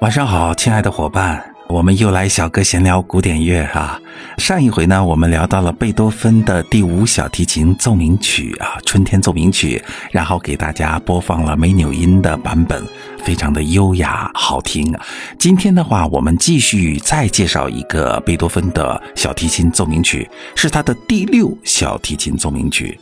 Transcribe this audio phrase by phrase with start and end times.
[0.00, 4.00] 晚上好，亲爱的伙伴，我们又来小哥闲聊古典乐啊。
[4.36, 12.80] 上一回呢，我们聊到了贝多芬的第五小提琴奏鸣曲啊，春天奏鸣曲，然后给大家播放了没扭音的版本，
[13.24, 14.96] 非常的优雅好听。
[15.36, 22.96] 今天的话，我们继续再介绍一个贝多芬的小提琴奏鸣曲，是他的第六小提琴奏鸣曲。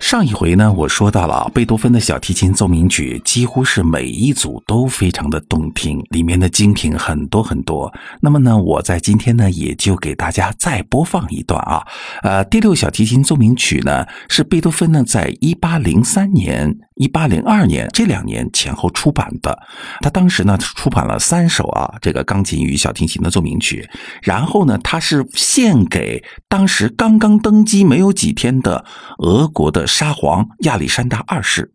[0.00, 7.92] 上一回呢，我说到了贝多芬的小提琴奏鸣曲，几乎是每一组都非常的动听，里面的精品很多很多。
[8.20, 11.84] 那么呢，我在今天呢，也就给大家再播放一段啊。
[12.22, 19.58] 呃，第六小提琴奏鸣曲呢，是贝多芬呢在一八零三年、一八零二年这两年前后出版的。
[20.00, 23.88] 他当时呢出版了三首啊，这个钢琴与小提琴的奏鸣曲。
[24.22, 28.84] 然后呢，他是献给当时刚刚登基没有几天的
[29.18, 29.78] 俄国的。
[29.88, 31.72] 沙皇亚历山大二世，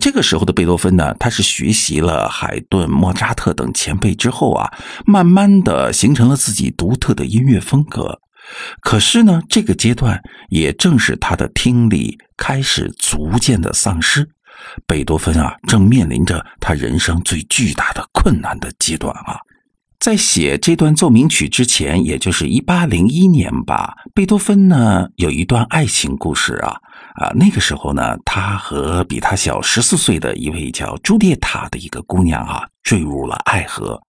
[0.00, 4.72] 这个时候的贝多芬呢，他是学习了海顿、莫扎特等前辈之后啊，
[5.06, 8.18] 慢慢的形成了自己独特的音乐风格。
[8.80, 14.28] 可是呢，这个阶段也正是他的听力开始逐渐的丧失。
[14.86, 19.38] 贝多芬啊，正面临着他人生最巨大的困难的阶段啊。
[20.00, 26.76] 在写这段奏鸣曲之前，也就是一八零一年吧，贝多芬呢有一段爱情故事啊。
[27.14, 34.00] 啊，那个时候呢，他和比他小十四岁的一位叫朱丽塔的一个姑娘啊，坠入了爱河。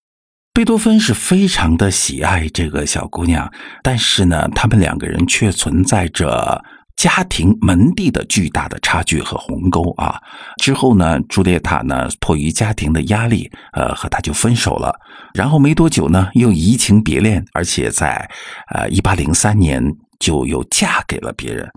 [0.51, 3.49] 贝多芬是非常的喜爱这个小姑娘，
[3.83, 6.63] 但是呢，他们两个人却存在着
[6.95, 10.21] 家庭门第的巨大的差距和鸿沟啊。
[10.61, 14.93] 之后呢，朱丽塔呢，迫于家庭的压力，呃，和他就分手了。
[15.33, 18.29] 然后没多久呢，又移情别恋，而且在
[18.73, 19.83] 呃一八零三年
[20.19, 21.69] 就又嫁给了别人。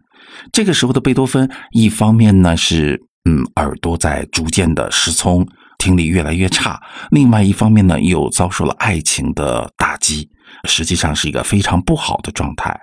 [0.53, 5.47] 这个时候的贝多芬，一方面呢是嗯耳朵在逐渐的失聪，
[5.79, 6.79] 听力越来越差；
[7.11, 10.29] 另外一方面呢又遭受了爱情的打击，
[10.65, 12.79] 实际上是一个非常不好的状态。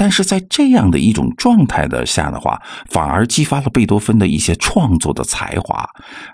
[0.00, 5.86] 但是在这样的一种状态的下的话，反而激发了贝多芬的一些创作的才华。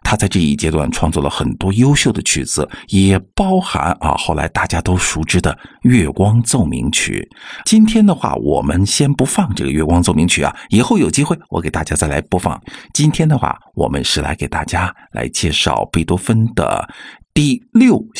[0.05, 7.29] 他在这一阶段创作了很多优秀的曲子，也包含啊后来大家都熟知的《月光奏鸣曲》。
[7.65, 12.63] 今天的话，我们先不放这个《月光奏鸣曲》啊，以后有机会我给大家再来播放。
[12.95, 16.89] 今天的话，我们是来给大家来介绍贝多芬的。
[17.35, 17.61] 第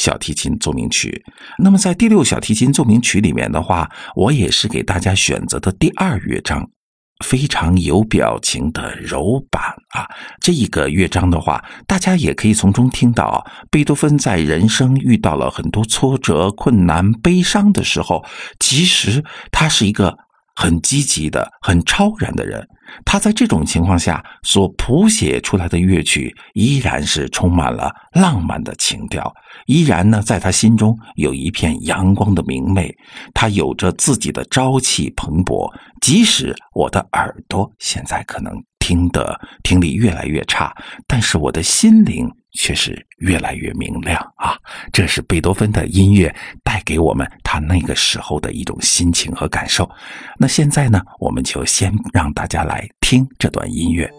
[0.07, 1.21] 小提琴奏鸣曲，
[1.59, 6.65] 那么在第六小提琴奏鸣曲里面的话，我也是给大家选择的第二乐章，
[7.25, 9.61] 非常有表情的柔板
[9.97, 10.07] 啊。
[10.41, 18.25] 这一个乐章的话，大家也可以从中听到，贝多芬在人生遇到了很多挫折、困难、悲伤的时候，
[18.61, 20.17] 其实他是一个
[20.57, 22.67] 很积极的、很超然的人。
[23.05, 29.33] 他在这种情况下所谱写出来的乐曲，依然是充满了浪漫的情调，
[29.67, 32.95] 依然呢，在他心中有一片阳光的明媚，
[33.35, 35.71] 他有着自己的朝气蓬勃。
[36.01, 38.53] 即使我的耳朵现在可能
[38.87, 40.73] 听得听力越来越差，
[41.09, 42.31] 但是我的心灵。
[42.59, 44.57] 却是越来越明亮啊！
[44.91, 49.87] 这是贝多芬的音乐带给我们他那个时候的一种心情和感受。
[50.39, 54.11] 那现在呢，我们就先让大家来听这段音乐。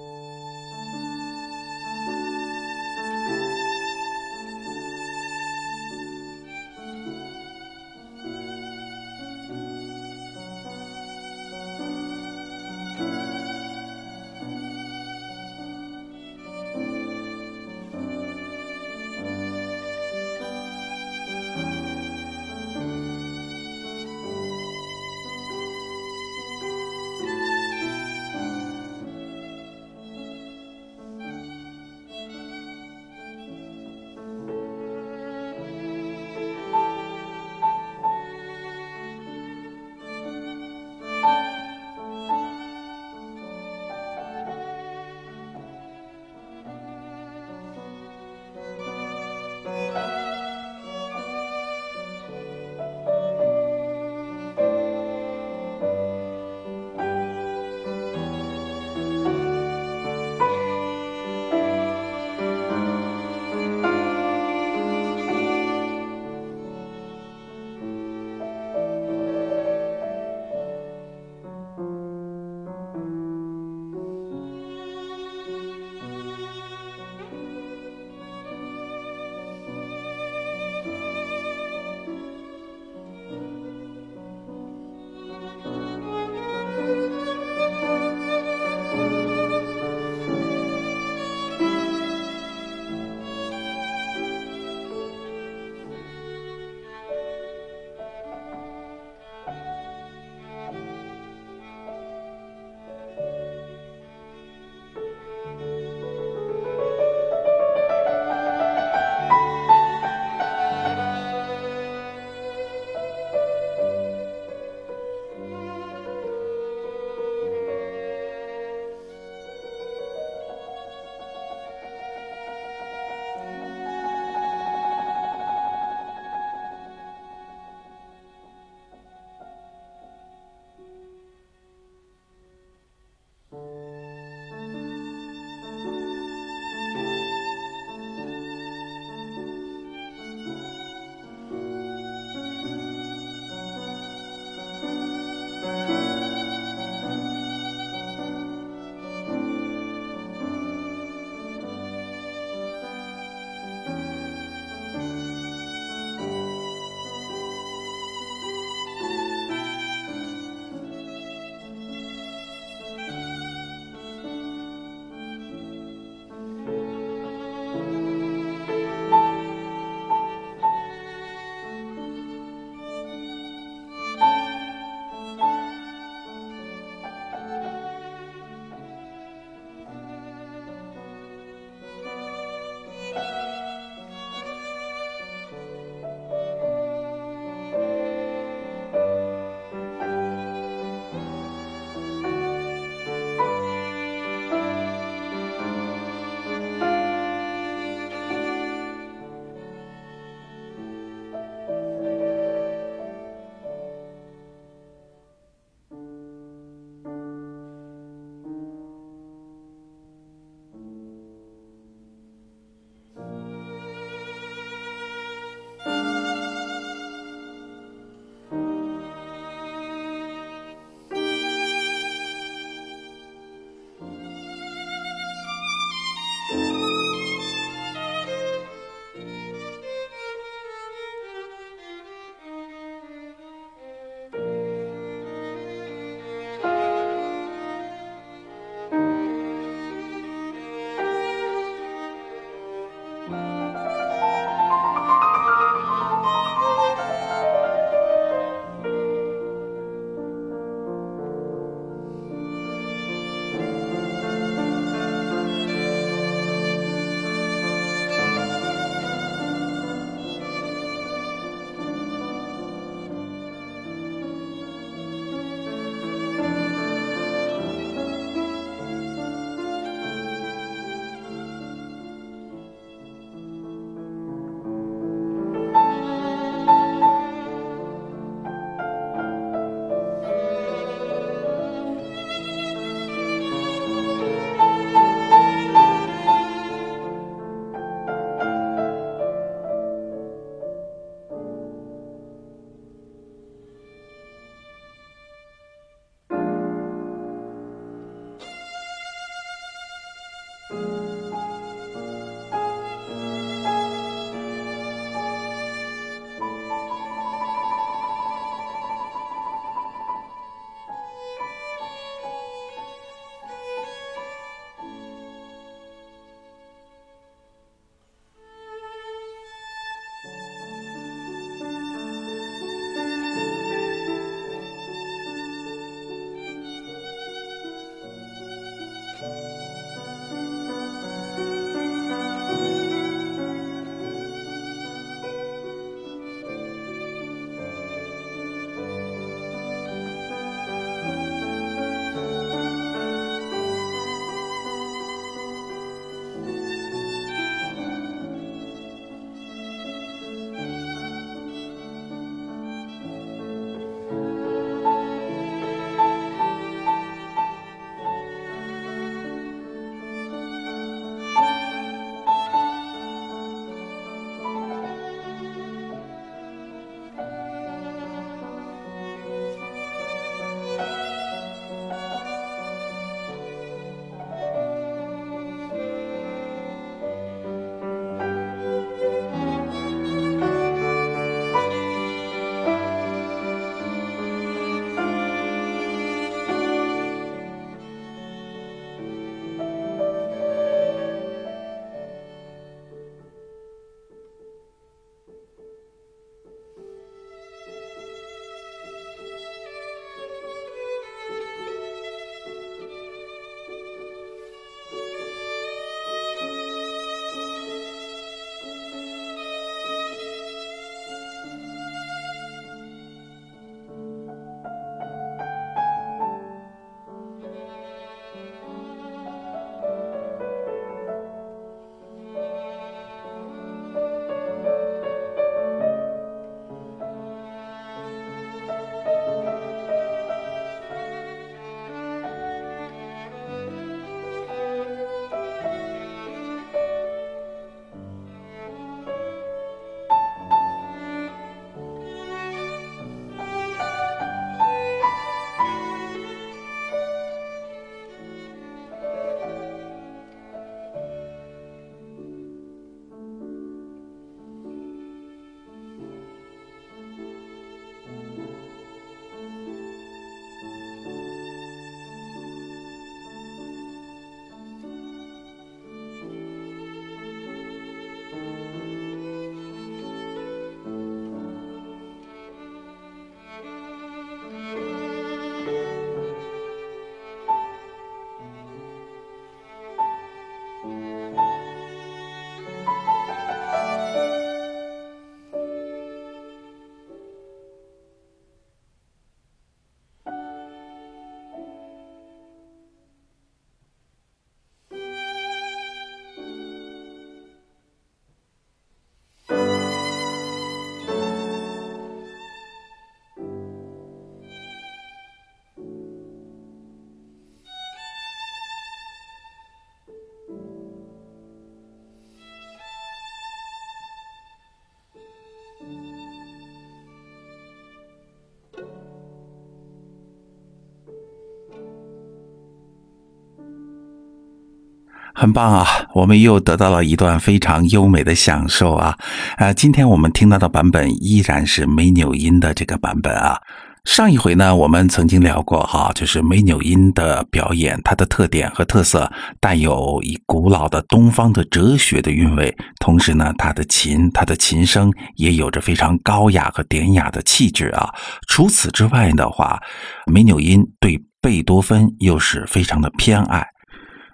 [525.40, 525.86] 很棒啊！
[526.16, 529.16] 我们又得到了一段非常优美的享受啊！
[529.58, 533.56] 呃，今天我们听到的版本依然是没扭音的这个版本啊。
[534.04, 548.12] 上一回呢，我们曾经聊过哈，就是没扭音的表演，它的特点和特色带有以古老的东方的哲学的韵味，同时呢，它的琴，它的琴声也有着非常高雅和典雅的气质啊。
[548.48, 549.80] 除此之外的话，
[550.26, 553.64] 没扭音对贝多芬又是非常的偏爱。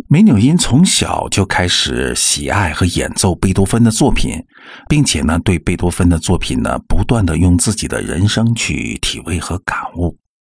[0.09, 4.37] 梅纽因从小就开始喜爱和演奏贝多芬的作品，
[4.87, 10.17] 并且呢，对贝多芬的作品呢，不断的用自己的人生去体味和感悟。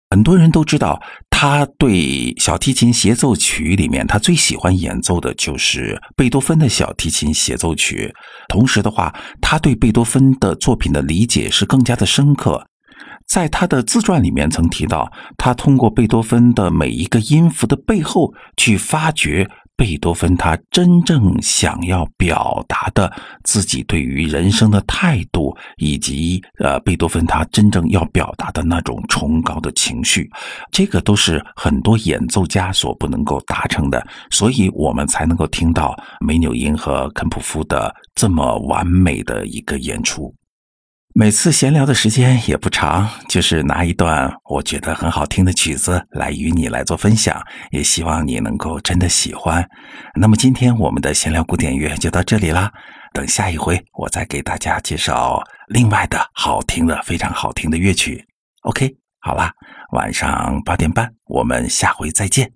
[0.09, 8.13] 很多人都知道，他对小提琴协奏曲里面，他最喜欢演奏的就是贝多芬的小提琴协奏曲。
[8.47, 12.65] 同时的话，他对贝多芬的作品的理解是更加的深刻。
[13.27, 23.11] 在他的自传里面曾提到，他通过贝多芬的每一个音符的背后，去发掘贝多芬他真正想要表达的
[23.43, 30.29] 自己对于人生的态度，以及呃贝多芬他真正要表达的那种崇高的情绪，
[30.71, 40.33] 这个都是很多演奏家所不能够达成的，所以我们才能够听到梅纽因和肯普夫的这么完美的一个演出。
[41.17, 47.41] 每次闲聊的时间也不长，就是拿一段我觉得很好听的曲子来与你来做分享，
[47.71, 49.65] 也希望你能够真的喜欢。
[50.19, 52.69] 那么今天我们的闲聊古典乐就到这里啦，
[53.13, 58.21] 等下一回我再给大家介绍另外的好听的、非常好听的乐曲。
[58.63, 59.53] OK，好啦，
[59.93, 62.51] 晚上八点半我们下回再见。